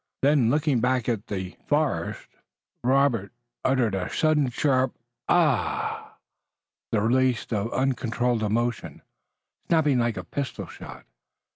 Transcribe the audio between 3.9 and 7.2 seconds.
a sudden sharp, Ah! the